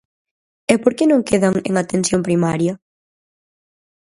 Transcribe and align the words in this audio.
¿E 0.73 0.75
por 0.83 0.93
que 0.97 1.05
non 1.07 1.25
quedan 1.29 1.55
en 1.69 1.73
atención 1.83 2.21
primaria? 2.27 2.73